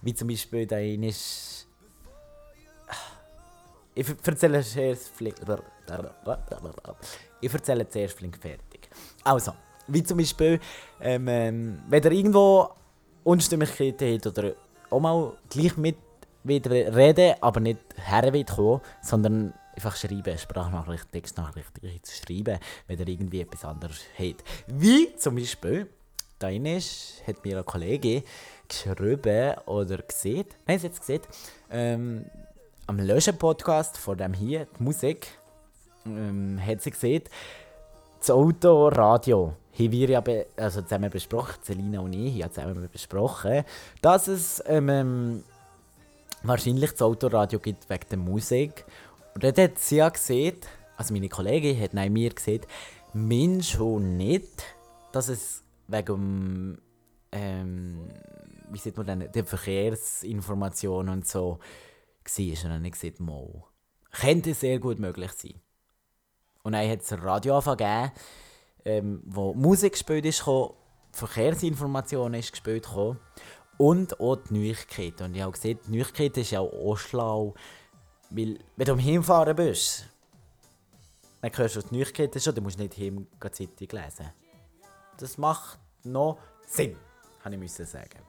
Wie 0.00 0.14
zum 0.14 0.28
Beispiel 0.28 0.66
da 0.66 0.78
ist. 0.78 1.66
ich 3.94 4.08
erzähle 4.26 4.62
zuerst 4.62 5.08
flink. 5.08 5.36
Ich 7.40 7.52
erzähle 7.52 7.88
zuerst 7.88 8.16
flink 8.16 8.36
fertig. 8.36 8.88
Also, 9.24 9.52
wie 9.86 10.02
zum 10.02 10.18
Beispiel, 10.18 10.58
ähm, 11.00 11.28
ähm, 11.28 11.82
wenn 11.88 12.02
ihr 12.02 12.12
irgendwo 12.12 12.70
Unstimmigkeiten 13.24 14.14
habt 14.14 14.26
oder 14.26 14.54
auch 14.90 15.00
mal 15.00 15.32
gleich 15.48 15.76
mit 15.76 15.96
wieder 16.44 16.70
reden, 16.70 17.34
aber 17.40 17.60
nicht 17.60 17.78
her 17.96 18.44
kommen, 18.44 18.80
sondern 19.00 19.54
einfach 19.74 19.96
schreiben, 19.96 20.36
Sprachnachricht, 20.38 21.10
Textnachricht 21.10 21.72
schreiben, 22.06 22.58
wenn 22.86 22.98
ihr 22.98 23.08
irgendwie 23.08 23.40
etwas 23.40 23.64
anderes 23.64 24.00
habt. 24.18 24.44
Wie 24.66 25.14
zum 25.16 25.36
Beispiel, 25.36 25.88
da 26.38 26.48
ist, 26.48 27.22
hat 27.26 27.44
mir 27.44 27.56
eine 27.56 27.64
Kollegin 27.64 28.22
geschrieben 28.68 29.54
oder 29.66 29.98
gesehen, 29.98 30.46
nein, 30.66 30.80
es 30.82 31.00
gesehen, 31.00 31.22
ähm, 31.70 32.26
am 32.86 32.98
Löschen-Podcast 32.98 33.96
von 33.96 34.18
dem 34.18 34.34
hier, 34.34 34.66
die 34.78 34.82
Musik, 34.82 35.28
ähm, 36.04 36.60
hat 36.64 36.82
sie 36.82 36.90
gesehen, 36.90 37.22
das 38.18 38.30
Autoradio 38.30 39.54
haben 39.78 39.92
wir 39.92 40.08
ja 40.08 40.22
also 40.56 40.82
zusammen 40.82 41.10
besprochen, 41.10 41.54
Selina 41.62 42.00
und 42.00 42.12
ich 42.12 42.42
haben 42.42 42.52
zusammen 42.52 42.88
besprochen, 42.92 43.64
dass 44.00 44.28
es 44.28 44.62
ähm, 44.66 44.88
ähm, 44.88 45.44
wahrscheinlich 46.42 46.90
das 46.92 47.02
Autoradio 47.02 47.58
gibt 47.58 47.88
wegen 47.88 48.08
der 48.10 48.18
Musik. 48.18 48.84
Und 49.34 49.44
dann 49.44 49.56
hat 49.56 49.78
sie 49.78 49.96
ja 49.96 50.08
gesehen, 50.08 50.58
also 50.96 51.12
meine 51.14 51.28
Kollegin 51.28 51.80
hat 51.80 51.94
neben 51.94 52.12
mir 52.12 52.30
gesehen, 52.30 52.62
Mensch 53.14 53.72
schon 53.72 54.16
nicht, 54.16 54.64
dass 55.12 55.28
es 55.28 55.62
wegen 55.88 56.80
ähm, 57.32 58.08
wie 58.72 58.78
sieht 58.78 58.96
man 58.96 59.06
denn, 59.06 59.32
der 59.32 59.44
Verkehrsinformation 59.44 61.08
und 61.08 61.26
so 61.26 61.40
war. 61.40 62.46
Und 62.46 62.64
dann 62.64 62.72
habe 62.72 62.86
ich 62.86 62.92
gesagt, 62.92 63.20
mal, 63.20 63.64
könnte 64.10 64.54
sehr 64.54 64.78
gut 64.78 64.98
möglich 64.98 65.32
sein. 65.32 65.60
Und 66.62 66.72
dann 66.72 66.88
hat 66.88 67.00
es 67.00 67.12
ein 67.12 67.20
Radio 67.20 67.60
gegeben, 67.60 68.12
ähm, 68.84 69.22
wo 69.24 69.52
Musik 69.54 69.92
gespielt 69.92 70.24
ist, 70.24 70.44
Verkehrsinformationen 71.12 72.40
ist 72.40 72.52
gespielt 72.52 72.88
und 73.78 74.20
auch 74.20 74.36
die 74.36 74.54
Neuigkeiten. 74.54 75.24
Und 75.24 75.34
ich 75.34 75.42
habe 75.42 75.52
gesehen, 75.52 75.78
die 75.86 75.96
Neuigkeiten 75.98 76.40
ist 76.40 76.52
ja 76.52 76.60
auch 76.60 76.96
schlau, 76.96 77.54
weil 78.34 78.58
wenn 78.76 78.86
du 78.86 78.92
am 78.92 78.98
Hinfahren 78.98 79.54
bist, 79.54 80.06
dann 81.40 81.50
hörst 81.54 81.76
du 81.76 81.82
die 81.82 81.96
Neuigkeiten 81.96 82.40
schon, 82.40 82.54
dann 82.54 82.64
musst 82.64 82.78
du 82.78 82.82
nicht 82.82 82.94
hin 82.94 83.26
die 83.42 83.50
Zeitung 83.50 83.88
lesen. 84.00 84.30
Das 85.18 85.38
macht 85.38 85.78
noch 86.04 86.38
Sinn, 86.66 86.96
habe 87.44 87.56
ich 87.56 87.72
sagen. 87.72 88.20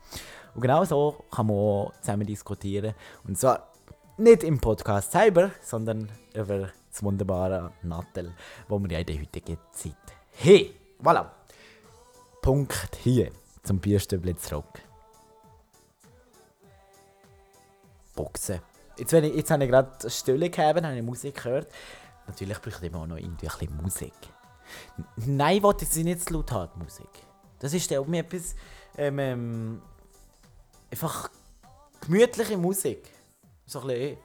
Und 0.54 0.62
genau 0.62 0.84
so 0.84 1.24
kann 1.32 1.48
man 1.48 1.56
auch 1.56 1.94
zusammen 2.02 2.28
diskutieren. 2.28 2.94
Und 3.24 3.38
zwar 3.38 3.72
nicht 4.18 4.44
im 4.44 4.60
Podcast 4.60 5.12
selber, 5.12 5.52
sondern 5.62 6.10
über 6.34 6.70
das 6.90 7.02
wunderbare 7.02 7.72
Nattel, 7.82 8.34
wo 8.68 8.80
wir 8.80 8.92
ja 8.92 9.00
in 9.00 9.06
der 9.06 9.20
heutigen 9.20 9.58
Zeit 9.72 9.96
Hey, 10.36 10.76
voilà. 11.02 11.30
Punkt 12.42 12.98
hier 12.98 13.32
zum 13.64 13.80
Bierstübli 13.80 14.36
zurück. 14.36 14.82
Boxen. 18.16 18.73
Jetzt, 18.98 19.12
wenn 19.12 19.24
ich, 19.24 19.36
jetzt 19.36 19.52
habe 19.52 19.64
ich 19.64 19.70
gerade 19.70 20.10
Stille 20.10 20.50
gegeben, 20.50 20.86
habe 20.86 20.96
ich 20.96 21.04
Musik 21.04 21.42
gehört. 21.44 21.68
Natürlich 22.28 22.60
brauche 22.62 22.86
ich 22.86 22.92
immer 22.92 23.02
auch 23.02 23.08
noch 23.08 23.18
irgendwie 23.18 23.50
ein 23.50 23.58
bisschen 23.58 23.82
Musik. 23.82 24.14
Nein, 25.18 25.58
ich 25.58 25.64
wollte 25.64 25.86
sie 25.86 26.04
nicht 26.04 26.28
zu 26.28 26.34
laut 26.34 26.52
haben, 26.52 26.80
Musik. 26.80 27.10
Das 27.60 27.74
ist 27.74 27.92
auch 27.94 28.06
mir 28.06 28.20
etwas, 28.20 28.56
ähm, 28.98 29.20
ähm, 29.20 29.82
einfach 30.92 31.30
gemütliche 32.02 32.58
Musik. 32.58 33.10
So 33.66 33.82
ein 33.82 33.88
bisschen, 33.88 34.18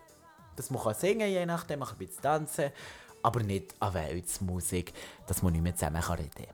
dass 0.57 0.71
man 0.71 0.83
kann 0.83 0.95
singen 0.95 1.29
je 1.29 1.47
nachdem, 1.47 1.83
ein 1.83 1.97
bisschen 1.97 2.23
tanzen, 2.23 2.71
aber 3.23 3.43
nicht 3.43 3.75
an 3.81 3.95
Weltsmusik, 3.95 4.93
dass 5.27 5.43
man 5.43 5.53
nicht 5.53 5.63
mehr 5.63 5.75
zusammen 5.75 6.03
reden 6.03 6.31
kann. 6.35 6.47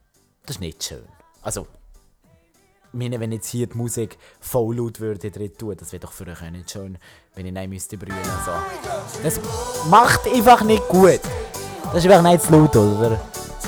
Das 0.46 0.56
ist 0.56 0.60
nicht 0.60 0.84
schön. 0.84 1.06
Also, 1.42 1.66
meine, 2.94 3.20
wenn 3.20 3.32
jetzt 3.32 3.48
hier 3.48 3.66
die 3.66 3.76
Musik 3.76 4.18
voll 4.40 4.76
laut 4.76 5.00
würde 5.00 5.30
drin 5.30 5.56
tun, 5.56 5.76
das 5.78 5.92
wäre 5.92 6.00
doch 6.00 6.12
für 6.12 6.26
euch 6.26 6.42
auch 6.42 6.50
nicht 6.50 6.70
schön, 6.70 6.98
wenn 7.34 7.46
ich 7.46 7.52
nicht 7.52 7.68
müsste 7.68 7.98
brüllen 7.98 8.18
so. 8.44 8.52
Das 9.22 9.40
macht 9.88 10.26
einfach 10.26 10.62
nicht 10.62 10.86
gut. 10.88 11.20
Das 11.92 12.04
ist 12.04 12.10
einfach 12.10 12.30
nicht 12.30 12.42
zu 12.42 12.52
laut, 12.52 12.76
oder? 12.76 13.20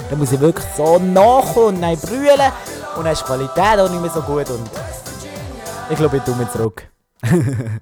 Da 0.09 0.16
muss 0.16 0.33
ich 0.33 0.40
wirklich 0.40 0.66
so 0.76 0.99
nachkommen 0.99 1.76
und 1.76 1.83
dann 1.83 1.99
brüllen 1.99 2.52
und 2.97 3.04
dann 3.04 3.12
ist 3.12 3.23
die 3.23 3.26
Qualität 3.26 3.78
auch 3.78 3.90
nicht 3.90 4.00
mehr 4.00 4.11
so 4.11 4.23
gut 4.23 4.49
und 4.50 4.71
ich 5.90 5.97
glaube, 5.97 6.16
ich 6.16 6.23
tue 6.23 6.37
mich 6.37 6.50
zurück. 6.50 6.88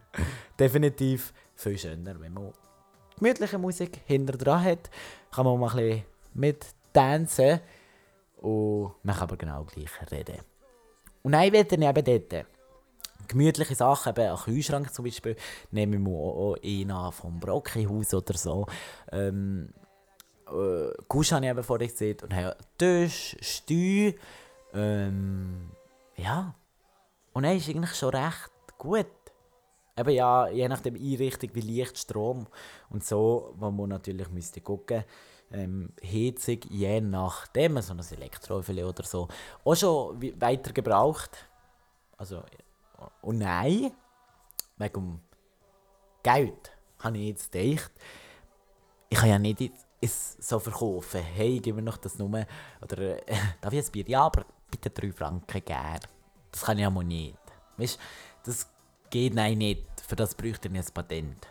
Definitiv 0.59 1.33
viel 1.55 1.79
schöner, 1.79 2.19
wenn 2.21 2.33
man 2.33 2.53
gemütliche 3.19 3.59
Musik 3.59 4.01
hinter 4.07 4.37
dran 4.37 4.65
hat, 4.65 4.91
kann 5.31 5.45
man 5.45 5.59
mal 5.59 5.71
ein 5.71 5.77
bisschen 5.77 6.05
mit 6.35 6.67
tanzen 6.93 7.61
und 8.37 8.93
man 9.03 9.15
kann 9.15 9.25
aber 9.25 9.37
genau 9.37 9.65
gleich 9.65 9.91
reden. 10.11 10.54
Und 11.25 11.33
dann 11.33 11.53
werde 11.53 11.75
ich 11.75 11.83
eben 11.83 12.05
dort 12.31 12.47
gemütliche 13.29 13.75
Sachen, 13.75 14.11
eben 14.11 14.31
ein 14.31 14.37
Kühlschrank 14.37 14.93
zum 14.93 15.07
Beispiel, 15.07 15.37
nehme 15.71 15.97
ich 15.97 16.03
mir 16.03 16.11
auch 16.11 16.57
einen 16.63 17.13
vom 17.13 17.41
Brockenhaus 17.41 18.13
oder 18.13 18.35
so. 18.35 18.67
Ähm, 19.11 19.71
äh, 20.47 20.93
Kusch 21.09 21.33
habe 21.33 21.47
ich 21.47 21.51
eben 21.51 21.63
vorhin 21.63 21.89
gesehen 21.89 22.19
und 22.23 22.35
habe 22.35 22.57
Tisch, 22.77 23.37
Steuer, 23.41 24.13
ähm, 24.75 25.71
ja. 26.17 26.55
Und 27.33 27.45
dann 27.45 27.57
ist 27.57 27.71
eigentlich 27.71 27.95
schon 27.95 28.15
recht 28.15 28.53
gut. 28.77 29.07
Eben 29.97 30.11
ja, 30.11 30.49
je 30.49 30.69
nach 30.69 30.81
der 30.81 30.93
Einrichtung 30.93 31.51
wie 31.55 31.61
Licht, 31.61 31.99
Strom 31.99 32.47
und 32.91 33.03
so, 33.03 33.55
wo 33.57 33.71
man 33.71 33.89
natürlich 33.89 34.29
müsste 34.31 34.61
gucken 34.61 35.05
ähm, 35.53 35.93
Heizung 36.03 36.61
je 36.69 37.01
nachdem, 37.01 37.81
so 37.81 37.93
ein 37.93 38.01
Elektroöfen 38.01 38.85
oder 38.85 39.05
so, 39.05 39.29
auch 39.65 39.75
schon 39.75 40.21
weiter 40.41 40.73
gebraucht. 40.73 41.31
Also, 42.17 42.43
und 43.23 43.39
nein, 43.39 43.93
wegen 44.77 45.21
Geld 46.23 46.73
habe 46.99 47.19
ich 47.19 47.29
jetzt 47.29 47.53
gedacht, 47.53 47.93
ich 49.09 49.19
kann 49.19 49.29
ja 49.29 49.39
nicht 49.39 49.73
es 50.01 50.37
so 50.41 50.59
verkaufen, 50.59 51.23
hey, 51.23 51.61
gib 51.61 51.77
mir 51.77 51.83
noch 51.83 51.97
das 51.97 52.19
Nummer, 52.19 52.47
oder 52.83 53.27
äh, 53.27 53.37
darf 53.61 53.73
ich 53.73 53.87
ein 53.87 53.93
Bier? 53.93 54.09
Ja, 54.09 54.27
aber 54.27 54.45
bitte 54.71 54.91
3 54.91 55.13
Franken 55.13 55.65
gern. 55.65 56.01
Das 56.51 56.63
kann 56.63 56.79
ich 56.79 56.83
ja 56.83 56.91
mal 56.91 57.05
nicht. 57.05 57.39
Weißt 57.77 57.99
das 58.45 58.69
geht 59.11 59.35
nein 59.35 59.59
nicht. 59.59 59.85
Für 60.07 60.17
das 60.17 60.35
bräuchte 60.35 60.69
ich 60.69 60.77
ein 60.77 60.85
Patent. 60.93 61.47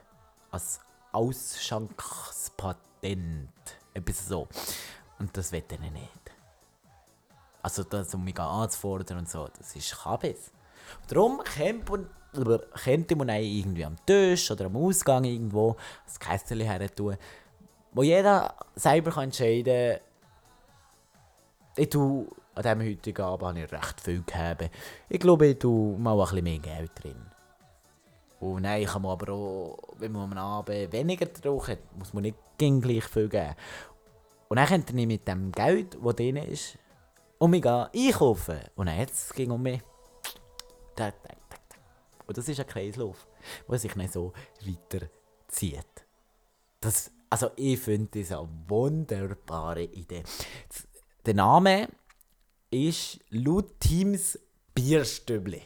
Als 0.52 0.82
Ausschankungspatent. 1.12 3.50
Etwas 3.94 4.28
so. 4.28 4.48
Und 5.20 5.36
das 5.36 5.52
will 5.52 5.64
ich 5.70 5.80
nicht. 5.80 6.32
Also 7.62 7.84
das, 7.84 8.14
um 8.14 8.24
mich 8.24 8.38
anzufordern 8.38 9.20
und 9.20 9.30
so, 9.30 9.48
das 9.58 9.76
ist 9.76 9.96
Kabis. 9.98 10.52
Darum 11.08 11.42
könnte 11.44 13.16
man 13.16 13.30
irgendwie 13.30 13.86
am 13.86 13.96
Tisch 14.06 14.52
oder 14.52 14.66
am 14.66 14.76
Ausgang 14.76 15.24
irgendwo 15.24 15.78
das 16.06 16.20
Kästchen 16.20 16.60
her 16.60 16.94
tun, 16.94 17.16
wo 17.94 18.04
jeder 18.04 18.54
selber 18.76 19.12
kann 19.12 19.26
entscheiden 19.26 19.98
kann, 19.98 20.02
ich 21.76 21.90
tue 21.90 22.28
an 22.56 22.64
diesem 22.64 22.82
heutigen 22.82 23.22
Abend 23.22 23.48
habe 23.48 23.60
ich 23.60 23.72
recht 23.72 24.02
viel 24.02 24.24
gegeben. 24.24 24.70
Ich 25.10 25.20
glaube, 25.20 25.48
ich 25.48 25.60
tue 25.60 25.98
mal 25.98 26.14
ein 26.14 26.20
bisschen 26.20 26.44
mehr 26.44 26.60
Geld 26.60 26.92
drin. 27.02 27.26
Und 28.44 28.64
nein, 28.64 28.86
kann 28.86 29.02
man 29.02 29.12
aber 29.12 29.32
auch, 29.32 29.78
wenn 30.00 30.12
man 30.12 30.34
am 30.34 30.38
Abend 30.38 30.92
weniger 30.92 31.28
drauf 31.28 31.70
hat, 31.70 31.80
muss 31.98 32.14
man 32.14 32.24
nicht 32.24 32.38
gleich 32.58 33.06
viel 33.06 33.30
geben. 33.30 33.56
Und 34.50 34.58
dann 34.58 34.68
könnt 34.68 34.92
ihr 34.92 35.08
mit 35.08 35.26
dem 35.28 35.52
Geld, 35.52 35.98
das 36.04 36.16
drin 36.16 36.36
ist, 36.36 36.78
um 37.40 37.52
mich 37.52 37.66
einkaufen. 37.66 38.60
Und 38.76 38.88
dann 38.88 39.00
jetzt 39.00 39.34
ging 39.34 39.50
um 39.50 39.62
mich. 39.62 39.82
Und 42.28 42.38
das 42.38 42.50
ist 42.50 42.60
ein 42.60 42.68
Kreislauf, 42.68 43.28
der 43.70 43.80
sich 43.80 43.96
nicht 43.96 44.12
so 44.12 44.34
weiterzieht. 44.62 46.06
Das, 46.82 47.12
also 47.30 47.52
ich 47.56 47.80
finde 47.80 48.20
das 48.20 48.32
eine 48.34 48.50
wunderbare 48.68 49.84
Idee. 49.84 50.24
Der 51.26 51.34
Name 51.34 51.88
ist 52.70 53.22
laut 53.30 53.80
Teams 53.80 54.38
Bierstübli. 54.76 55.62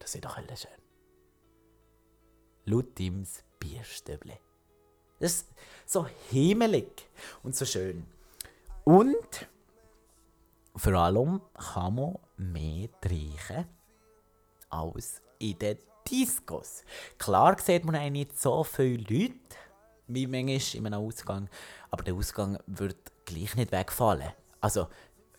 Das 0.00 0.14
ist 0.14 0.24
doch 0.24 0.36
alles 0.36 0.62
schön. 0.62 0.85
Laut 2.66 2.94
Teams 2.96 3.44
Bierstübli. 3.60 4.34
Das 5.20 5.32
ist 5.32 5.48
so 5.86 6.06
himmelig 6.30 7.08
und 7.42 7.54
so 7.54 7.64
schön. 7.64 8.04
Und 8.84 9.46
vor 10.74 10.92
allem 10.94 11.40
kann 11.54 11.94
man 11.94 12.18
mehr 12.36 12.88
trinken 13.00 13.66
als 14.68 15.22
in 15.38 15.58
den 15.58 15.78
Discos. 16.10 16.82
Klar 17.18 17.56
sieht 17.58 17.84
man 17.84 17.94
eigentlich 17.94 18.28
nicht 18.28 18.40
so 18.40 18.62
viele 18.62 18.98
Leute 18.98 19.34
wie 20.08 20.26
manchmal 20.26 20.60
in 20.74 20.86
einem 20.86 21.06
Ausgang, 21.06 21.48
aber 21.90 22.04
der 22.04 22.14
Ausgang 22.14 22.58
wird 22.66 23.12
gleich 23.24 23.56
nicht 23.56 23.72
wegfallen. 23.72 24.32
Also, 24.60 24.88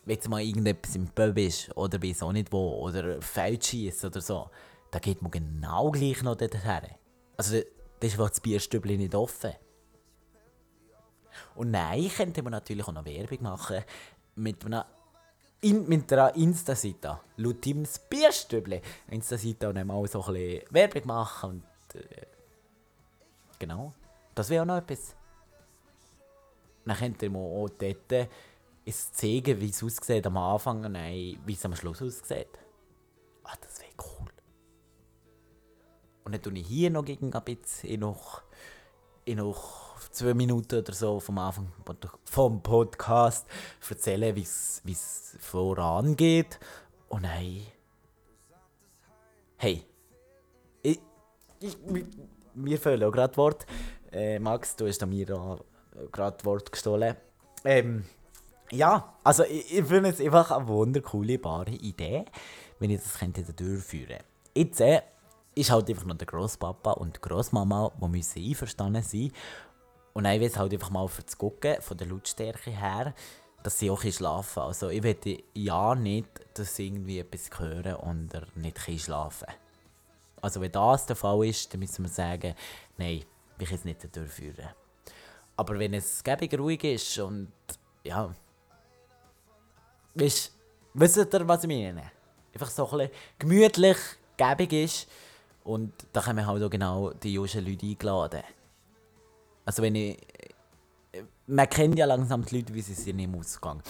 wenn 0.05 0.19
du 0.19 0.29
mal 0.29 0.41
irgendetwas 0.41 0.95
im 0.95 1.07
Pub 1.07 1.37
ist 1.37 1.75
oder 1.75 2.01
weiß 2.01 2.23
auch 2.23 2.31
nicht 2.31 2.51
wo 2.51 2.81
oder 2.81 3.21
Feldschießen 3.21 4.09
oder 4.09 4.21
so, 4.21 4.49
da 4.91 4.99
geht 4.99 5.21
man 5.21 5.31
genau 5.31 5.91
gleich 5.91 6.23
noch 6.23 6.35
dorthin. 6.35 6.95
Also 7.37 7.61
dann 7.99 8.09
ist 8.09 8.19
das 8.19 8.39
Bierstübli 8.39 8.97
nicht 8.97 9.15
offen. 9.15 9.53
Und 11.55 11.71
nein, 11.71 12.09
könnte 12.09 12.41
man 12.41 12.51
natürlich 12.51 12.87
auch 12.87 12.93
noch 12.93 13.05
Werbung 13.05 13.43
machen 13.43 13.83
mit 14.35 14.65
einer, 14.65 14.85
in, 15.61 15.91
einer 15.91 16.35
Insta-Seite. 16.35 17.19
Laut 17.37 17.61
Teams 17.61 17.99
Bierstübli. 17.99 18.81
Insta-Seite 19.09 19.69
und 19.69 19.75
dann 19.75 19.87
mal 19.87 20.05
so 20.07 20.23
ein 20.23 20.33
bisschen 20.33 20.63
Werbung 20.71 21.07
machen 21.07 21.49
und 21.49 22.01
äh, 22.01 22.25
genau. 23.59 23.93
Das 24.33 24.49
wäre 24.49 24.63
auch 24.63 24.67
noch 24.67 24.77
etwas. 24.77 25.15
Dann 26.85 26.97
könnte 26.97 27.29
man 27.29 27.41
auch 27.41 27.69
dort 27.69 28.29
es 28.85 29.11
zeigen, 29.11 29.59
wie 29.59 29.69
es 29.69 29.83
aussieht 29.83 30.25
am 30.25 30.37
Anfang 30.37 30.85
und 30.85 30.95
wie 30.95 31.53
es 31.53 31.65
am 31.65 31.75
Schluss 31.75 32.01
aussieht. 32.01 32.47
Ah, 33.43 33.55
das 33.59 33.79
wäre 33.79 33.91
cool. 33.97 34.16
Und 36.27 36.33
dann 36.33 36.41
tue 36.41 36.59
ich 36.59 36.67
hier 36.67 36.89
noch 36.89 37.05
gegen 37.05 37.33
ein 37.33 37.43
bisschen 37.45 38.01
noch, 38.01 38.41
in 39.23 39.37
noch 39.37 39.97
zwei 40.11 40.33
Minuten 40.33 40.79
oder 40.79 40.91
so 40.91 41.21
vom 41.21 41.37
Anfang 41.37 41.71
vom 42.25 42.61
Podcast 42.61 43.47
erzählen, 43.89 44.35
wie 44.35 44.41
es 44.41 45.37
vorangeht. 45.39 46.59
Und 47.07 47.23
hey, 47.23 47.61
hey, 49.55 49.85
ich, 50.81 50.99
ich, 51.61 51.77
mir 52.53 52.77
fehlen 52.77 53.05
auch 53.05 53.11
gerade 53.13 53.37
Wort. 53.37 53.65
Äh, 54.11 54.37
Max, 54.39 54.75
du 54.75 54.85
hast 54.85 55.05
mir 55.05 55.57
gerade 56.11 56.43
Wort 56.43 56.69
gestohlen. 56.73 57.15
Ähm, 57.63 58.03
ja, 58.71 59.15
also 59.23 59.45
ich, 59.45 59.77
ich 59.79 59.85
finde 59.85 60.09
es 60.09 60.19
einfach 60.19 60.51
eine 60.51 60.67
wundercoole, 60.67 61.39
bare 61.39 61.71
Idee, 61.71 62.25
wenn 62.79 62.89
ich 62.89 63.01
das 63.01 63.17
könnte 63.17 63.43
durchführen 63.43 64.17
Jetzt 64.53 64.81
äh, 64.81 65.03
ist 65.57 65.71
halt 65.71 65.89
einfach 65.89 66.05
noch 66.05 66.17
der 66.17 66.27
Großpapa 66.27 66.91
und 66.91 67.15
die 67.15 67.21
Großmama, 67.21 67.91
die 68.01 68.07
müssen 68.07 68.43
einverstanden 68.43 69.03
sein 69.03 69.31
und 70.13 70.25
ich 70.25 70.39
will 70.39 70.55
halt 70.55 70.73
einfach 70.73 70.89
mal 70.89 71.07
für 71.07 71.23
das 71.23 71.37
Gucken, 71.37 71.81
von 71.81 71.97
der 71.97 72.07
Lautstärke 72.07 72.71
her, 72.71 73.13
dass 73.63 73.79
sie 73.79 73.89
auch 73.89 74.01
schlafen 74.01 74.63
Also 74.63 74.89
ich 74.89 75.03
will 75.03 75.43
ja 75.53 75.95
nicht, 75.95 76.29
dass 76.53 76.75
sie 76.75 76.87
irgendwie 76.87 77.19
etwas 77.19 77.49
hören 77.59 77.95
und 77.95 78.33
er 78.33 78.47
nicht 78.55 78.79
schlafen 78.99 79.47
Also 80.41 80.61
wenn 80.61 80.71
das 80.71 81.05
der 81.05 81.15
Fall 81.15 81.45
ist, 81.45 81.73
dann 81.73 81.79
müssen 81.79 82.05
wir 82.05 82.09
sagen, 82.09 82.55
nein, 82.97 83.23
ich 83.59 83.67
kann 83.67 83.77
es 83.77 83.85
nicht 83.85 84.15
durchführen. 84.15 84.69
Aber 85.55 85.79
wenn 85.79 85.95
es 85.95 86.23
gebig 86.23 86.57
ruhig 86.57 86.83
ist 86.83 87.17
und 87.19 87.51
ja, 88.03 88.33
du, 90.13 90.51
wisst 90.93 91.17
ihr, 91.17 91.47
was 91.47 91.63
ich 91.63 91.67
meine? 91.67 92.11
Einfach 92.53 92.69
so 92.69 92.89
ein 92.89 92.97
bisschen 92.97 93.11
gemütlich, 93.39 93.97
gäbig 94.37 94.73
ist. 94.73 95.07
Und 95.67 95.91
da 96.13 96.25
haben 96.25 96.37
wir 96.37 96.47
halt 96.47 96.63
auch 96.63 96.69
genau 96.69 97.11
die 97.11 97.33
jungen 97.33 97.65
Leute 97.65 97.85
eingeladen. 97.85 98.43
Also 99.65 99.83
wenn 99.83 99.95
ich... 99.95 100.17
Man 101.45 101.69
kennt 101.69 101.97
ja 101.97 102.05
langsam 102.05 102.45
die 102.45 102.57
Leute, 102.57 102.73
wie 102.73 102.81
sie 102.81 102.93
sind 102.93 103.19
im 103.19 103.35
Ausgang. 103.35 103.83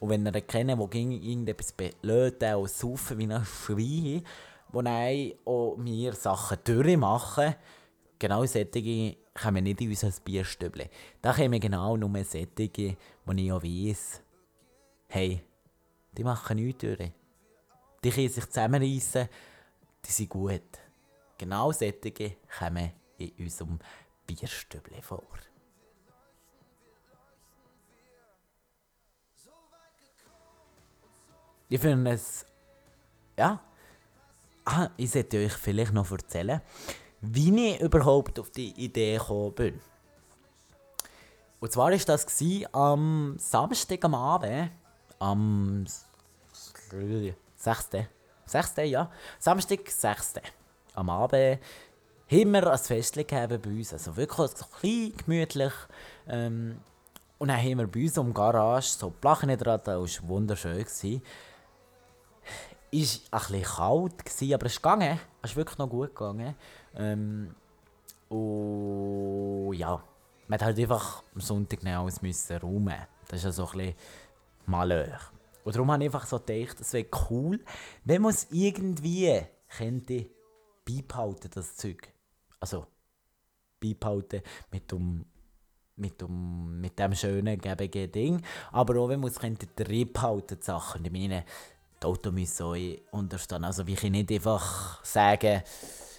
Und 0.00 0.08
wenn 0.08 0.24
ihr 0.24 0.40
kennen, 0.40 0.80
die 0.80 0.88
gegen 0.88 1.12
irgendetwas 1.12 1.72
belöten 1.72 2.54
und 2.54 2.70
saufen 2.70 3.18
wie 3.18 3.30
ein 3.30 3.44
Schwein, 3.44 4.24
wo 4.72 4.80
dann 4.80 5.32
auch 5.44 5.76
mir 5.76 6.14
Sachen 6.14 6.58
durchmachen, 6.64 7.56
genau 8.18 8.46
solche 8.46 9.16
kommen 9.34 9.64
nicht 9.64 9.82
in 9.82 9.90
unser 9.90 10.12
Bierstübli. 10.24 10.88
Da 11.20 11.34
kommen 11.34 11.60
genau 11.60 11.96
nur 11.96 12.24
solche, 12.24 12.96
wo 13.26 13.32
ich 13.32 13.52
auch 13.52 13.62
weiss, 13.62 14.22
hey, 15.08 15.42
die 16.12 16.24
machen 16.24 16.56
nichts 16.56 16.80
durch. 16.80 17.12
Die 18.02 18.10
können 18.10 18.28
sich 18.30 18.46
zusammenreißen, 18.46 19.28
die 20.06 20.10
sind 20.10 20.30
gut. 20.30 20.87
Genau 21.38 21.70
solche 21.72 22.36
kommen 22.58 22.92
in 23.16 23.32
unserem 23.38 23.78
Bierstübli 24.26 25.00
vor. 25.00 25.22
Ich 31.68 31.80
finde 31.80 32.12
es. 32.12 32.44
Ja. 33.36 33.60
Ah, 34.64 34.90
ich 34.96 35.10
sollte 35.10 35.38
euch 35.38 35.52
vielleicht 35.52 35.92
noch 35.92 36.10
erzählen, 36.10 36.60
wie 37.20 37.72
ich 37.72 37.80
überhaupt 37.80 38.38
auf 38.38 38.50
die 38.50 38.72
Idee 38.72 39.16
gekommen 39.16 39.54
bin. 39.54 39.80
Und 41.60 41.72
zwar 41.72 41.90
war 41.90 41.96
das 41.96 42.42
am 42.72 43.36
Samstag 43.38 44.04
am 44.04 44.14
Abend, 44.14 44.70
am 45.18 45.86
6. 46.52 48.06
6. 48.44 48.76
ja. 48.84 49.10
Samstag, 49.38 49.88
6. 49.88 50.34
Am 50.98 51.10
Abend 51.10 51.60
wir 52.52 52.70
ein 52.70 52.78
Fest 52.78 53.14
gegeben 53.14 53.60
bei 53.62 53.70
uns. 53.70 53.92
Also 53.92 54.16
wirklich 54.16 54.50
so 54.50 54.66
klein, 54.66 55.12
gemütlich. 55.16 55.72
Ähm, 56.28 56.80
und 57.38 57.48
dann 57.48 57.56
haben 57.56 57.78
wir 57.78 57.86
bei 57.86 58.02
uns 58.02 58.18
um 58.18 58.34
Garage 58.34 58.88
so 58.88 59.10
Plachen 59.10 59.56
dran, 59.56 59.80
das 59.84 60.22
war 60.22 60.28
wunderschön. 60.28 60.80
Es 60.80 61.04
war 61.04 61.10
ein 61.10 61.22
bisschen 62.90 63.62
kalt, 63.62 64.14
aber 64.54 64.66
es 64.66 64.72
ist 64.72 64.82
gegangen. 64.82 65.20
Es 65.42 65.50
ist 65.50 65.56
wirklich 65.56 65.78
noch 65.78 65.88
gut 65.88 66.14
gegangen. 66.14 66.54
Ähm, 66.96 67.54
und 68.28 69.74
ja, 69.74 70.02
man 70.48 70.58
hat 70.58 70.66
halt 70.66 70.78
einfach 70.78 71.22
am 71.34 71.40
Sonntag 71.40 71.84
alles 71.86 72.20
müssen 72.20 72.56
räumen. 72.58 73.06
Das 73.28 73.38
ist 73.38 73.44
ja 73.44 73.52
so 73.52 73.66
ein 73.66 73.78
bisschen 73.78 73.94
malheur. 74.66 75.20
Und 75.64 75.74
darum 75.74 75.90
habe 75.92 76.02
ich 76.02 76.08
einfach 76.08 76.26
so 76.26 76.38
gedacht, 76.38 76.80
es 76.80 76.92
wäre 76.92 77.06
cool, 77.30 77.60
wenn 78.04 78.22
man 78.22 78.32
es 78.32 78.48
irgendwie 78.50 79.42
könnte 79.68 80.26
beibehalten, 80.88 81.50
das 81.54 81.76
Zeug. 81.76 82.12
Also, 82.60 82.86
beibehalten 83.80 84.42
mit 84.70 84.90
dem, 84.90 85.24
mit 85.96 86.20
dem, 86.20 86.80
mit 86.80 86.98
dem 86.98 87.14
schönen, 87.14 87.58
gebigen 87.58 88.10
Ding. 88.12 88.42
Aber 88.72 89.00
auch 89.00 89.08
wenn 89.08 89.20
man 89.20 89.30
es 89.30 89.38
könnte 89.38 89.66
drin 89.66 90.12
behalten, 90.12 90.58
die 90.58 90.64
Sachen. 90.64 91.04
Ich 91.04 91.12
meine, 91.12 91.44
die 92.00 92.06
Auto 92.06 92.30
müssen 92.30 92.62
euch 92.64 93.02
unterstehen. 93.10 93.64
Also, 93.64 93.86
wie 93.86 93.94
ich 93.94 94.02
nicht 94.02 94.32
einfach 94.32 95.04
sagen, 95.04 95.62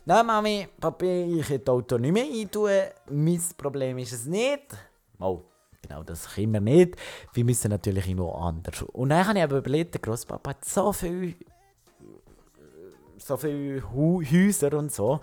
Nein, 0.05 0.25
Mami, 0.25 0.67
Papi, 0.79 1.39
ich 1.39 1.47
kann 1.47 1.61
das 1.63 1.73
Auto 1.73 1.97
nicht 1.97 2.13
mehr 2.13 2.23
eintun. 2.23 2.71
Mein 3.09 3.41
Problem 3.55 3.97
ist 3.99 4.13
es 4.13 4.25
nicht. 4.25 4.75
Oh, 5.19 5.43
Genau, 5.81 6.03
das 6.03 6.27
können 6.35 6.53
wir 6.53 6.61
nicht. 6.61 6.95
Wir 7.33 7.45
müssen 7.45 7.69
natürlich 7.69 8.07
immer 8.07 8.35
anders. 8.35 8.81
Und 8.81 9.09
dann 9.09 9.25
habe 9.25 9.39
ich 9.39 9.43
aber 9.43 9.57
überlegt, 9.57 9.93
der 9.95 10.01
Großpapa 10.01 10.51
hat 10.51 10.65
so 10.65 10.91
viel 10.93 11.35
so 13.19 13.37
viele 13.37 13.83
Häuser 13.93 14.73
und 14.77 14.91
so, 14.91 15.19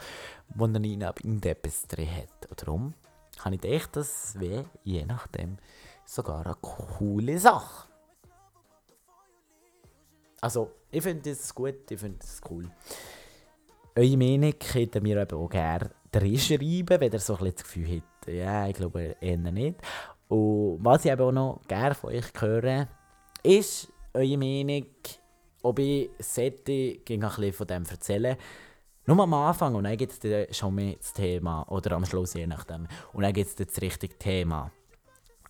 wo 0.54 0.66
er 0.66 0.76
in 0.76 1.00
irgendetwas 1.00 1.86
drin 1.86 2.08
hat. 2.14 2.48
Und 2.48 2.62
darum 2.62 2.94
habe 3.44 3.54
ich 3.54 3.60
gedacht, 3.60 3.96
das 3.96 4.38
wäre 4.38 4.66
je 4.84 5.04
nachdem 5.04 5.58
sogar 6.04 6.44
eine 6.44 6.54
coole 6.60 7.38
Sache. 7.38 7.88
Also, 10.40 10.70
ich 10.90 11.02
finde 11.02 11.30
das 11.30 11.54
gut, 11.54 11.90
ich 11.90 11.98
finde 11.98 12.18
das 12.18 12.40
cool. 12.50 12.70
Eure 13.96 14.16
Meinung 14.16 14.54
könnt 14.58 14.94
ihr 14.94 15.00
mir 15.00 15.22
eben 15.22 15.38
auch 15.38 15.48
gerne 15.48 15.90
schreiben, 16.38 17.00
wenn 17.00 17.12
ihr 17.12 17.18
so 17.18 17.34
ein 17.34 17.38
bisschen 17.38 17.54
das 17.54 17.64
Gefühl 17.64 17.96
habt, 17.96 18.28
ja, 18.28 18.68
ich 18.68 18.74
glaube 18.74 19.16
eher 19.20 19.36
nicht. 19.36 19.80
Und 20.28 20.78
was 20.80 21.04
ich 21.04 21.10
eben 21.10 21.22
auch 21.22 21.32
noch 21.32 21.60
gerne 21.66 21.94
von 21.94 22.10
euch 22.10 22.26
höre, 22.38 22.88
ist 23.42 23.92
eure 24.12 24.36
Meinung, 24.36 24.86
ob 25.66 25.78
ich 25.78 26.10
sollte 26.18 26.72
ein 26.72 27.20
bisschen 27.20 27.52
von 27.52 27.66
dem 27.66 27.84
erzählen 27.84 28.36
nur 29.06 29.20
am 29.20 29.34
Anfang 29.34 29.76
und 29.76 29.84
dann 29.84 29.96
gibt 29.96 30.24
es 30.24 30.56
schon 30.56 30.74
mehr 30.74 30.96
das 30.96 31.12
Thema. 31.12 31.64
Oder 31.68 31.92
am 31.92 32.04
Schluss, 32.04 32.34
je 32.34 32.46
nachdem. 32.46 32.88
Und 33.12 33.22
dann 33.22 33.32
gibt 33.32 33.48
es 33.48 33.54
das 33.54 33.80
richtige 33.80 34.18
Thema. 34.18 34.72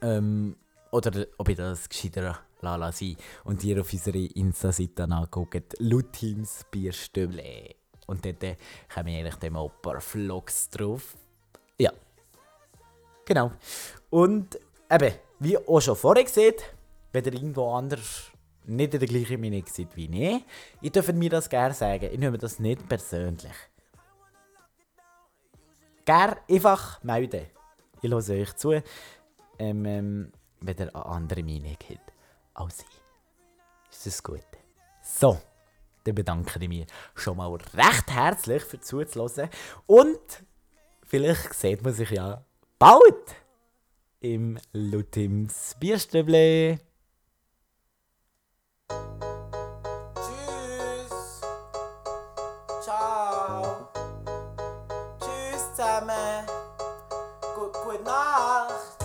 Ähm, 0.02 0.56
oder 0.90 1.26
ob 1.38 1.48
ich 1.48 1.56
das 1.56 1.88
gescheiter 1.88 2.38
lala 2.60 2.92
sein 2.92 3.16
und 3.44 3.64
ihr 3.64 3.80
auf 3.80 3.92
unsere 3.92 4.18
Insta-Seite 4.18 5.04
anguckt. 5.04 5.74
Lutins 5.78 6.66
Bierstüble. 6.70 7.74
Und 8.06 8.26
dort 8.26 8.58
kommen 8.92 9.08
eigentlich 9.08 9.36
dann 9.36 9.56
auch 9.56 9.70
ein 9.70 9.82
paar 9.82 10.00
Vlogs 10.00 10.68
drauf. 10.68 11.16
Ja. 11.78 11.92
Genau. 13.24 13.52
Und 14.10 14.60
eben, 14.90 15.14
wie 15.40 15.56
auch 15.56 15.80
schon 15.80 15.96
vorher 15.96 16.24
gesehen, 16.24 16.56
wenn 17.12 17.24
ihr 17.24 17.32
irgendwo 17.32 17.72
anders 17.72 18.30
nicht 18.66 18.94
in 18.94 19.00
der 19.00 19.08
gleichen 19.08 19.40
Meinung 19.40 19.64
seid 19.66 19.96
wie 19.96 20.06
ich, 20.06 20.44
ihr 20.80 20.90
dürft 20.90 21.14
mir 21.14 21.30
das 21.30 21.48
gerne 21.48 21.74
sagen. 21.74 22.08
Ich 22.12 22.18
nehme 22.18 22.38
das 22.38 22.58
nicht 22.58 22.88
persönlich. 22.88 23.52
Gerne 26.04 26.36
einfach 26.48 27.02
melden. 27.02 27.46
Ich 28.02 28.10
höre 28.10 28.28
euch 28.28 28.54
zu, 28.56 28.72
ähm, 28.72 28.82
ähm, 29.58 30.32
wenn 30.60 30.76
ihr 30.76 30.94
eine 30.94 31.06
andere 31.06 31.42
Meinung 31.42 31.76
habt 31.88 32.12
als 32.54 32.80
ich. 32.80 33.90
Ist 33.90 34.06
das 34.06 34.22
gut? 34.22 34.46
So, 35.02 35.40
dann 36.04 36.14
bedanke 36.14 36.58
ich 36.60 36.68
mich 36.68 36.86
schon 37.14 37.36
mal 37.36 37.52
recht 37.52 38.10
herzlich 38.10 38.62
für 38.62 38.80
zuzuhören. 38.80 39.50
Und 39.86 40.44
vielleicht 41.04 41.54
sieht 41.54 41.82
man 41.82 41.92
sich 41.92 42.10
ja 42.10 42.44
bald 42.78 43.34
im 44.20 44.58
Lutims 44.72 45.76
Bierstüble. 45.78 46.78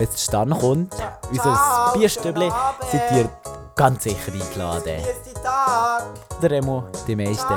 Wenn 0.02 0.08
es 0.12 0.26
dann 0.26 0.50
kommt, 0.50 0.96
unser 1.30 1.92
Bierstübli, 1.94 2.50
seid 2.90 3.12
ihr 3.12 3.28
ganz 3.76 4.02
sicher 4.02 4.32
eingeladen. 4.32 5.00
Der 6.42 6.50
Remo, 6.50 6.88
die 7.06 7.14
meisten. 7.14 7.54